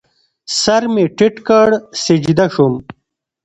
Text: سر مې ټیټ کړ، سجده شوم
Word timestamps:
سر 0.61 0.83
مې 0.93 1.03
ټیټ 1.17 1.35
کړ، 1.47 1.69
سجده 2.03 2.45
شوم 2.53 2.73